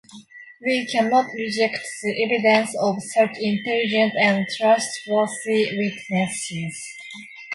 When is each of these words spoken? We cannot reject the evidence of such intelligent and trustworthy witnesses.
We 0.65 0.87
cannot 0.87 1.27
reject 1.35 1.79
the 2.01 2.23
evidence 2.23 2.75
of 2.75 2.95
such 3.13 3.37
intelligent 3.39 4.13
and 4.19 4.43
trustworthy 4.57 5.77
witnesses. 5.77 6.83